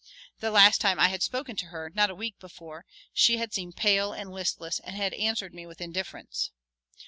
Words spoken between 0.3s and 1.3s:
The last time I had